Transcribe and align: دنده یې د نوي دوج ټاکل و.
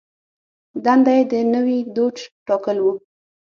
دنده 0.83 1.11
یې 1.17 1.23
د 1.31 1.33
نوي 1.53 1.79
دوج 1.95 2.17
ټاکل 2.47 2.77
و. 2.81 2.85